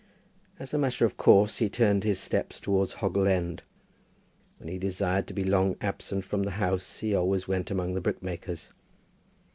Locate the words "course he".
1.15-1.69